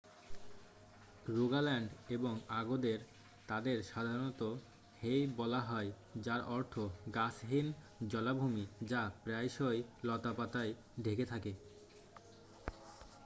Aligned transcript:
"Rogaland 1.27 1.89
এবং 2.09 2.33
আগদের 2.49 2.99
তাদের 3.47 3.83
সাধারণত 3.83 4.41
"হেই" 5.01 5.27
বলা 5.37 5.61
হয় 5.61 5.89
যার 6.17 6.41
অর্থ 6.47 6.73
গাছহীন 7.15 7.67
জলাভূমি 8.07 8.65
যা 8.83 9.11
প্রায়শই 9.23 9.79
লতাপাতায় 10.03 10.73
ঢেকে 11.03 11.25
থাকে। 11.25 11.51